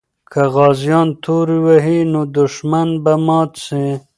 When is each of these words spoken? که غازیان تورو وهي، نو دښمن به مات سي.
که 0.31 0.41
غازیان 0.53 1.07
تورو 1.23 1.57
وهي، 1.65 1.99
نو 2.11 2.21
دښمن 2.37 2.89
به 3.03 3.13
مات 3.25 3.51
سي. 3.65 3.85